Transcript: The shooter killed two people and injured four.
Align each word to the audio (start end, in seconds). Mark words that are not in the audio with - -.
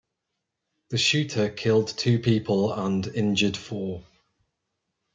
The 0.89 0.97
shooter 0.97 1.47
killed 1.51 1.89
two 1.89 2.17
people 2.17 2.73
and 2.73 3.05
injured 3.05 3.55
four. 3.55 4.01